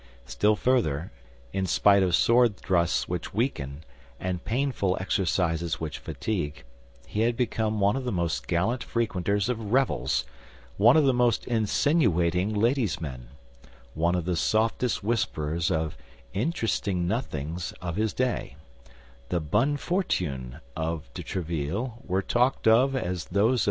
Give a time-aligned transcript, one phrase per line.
[0.25, 1.11] Still further,
[1.53, 3.83] in spite of sword thrusts which weaken,
[4.19, 6.63] and painful exercises which fatigue,
[7.05, 10.25] he had become one of the most gallant frequenters of revels,
[10.77, 13.27] one of the most insinuating lady's men,
[13.93, 15.95] one of the softest whisperers of
[16.33, 18.55] interesting nothings of his day;
[19.29, 23.59] the bonnes fortunes of de Tréville were talked of as those of M.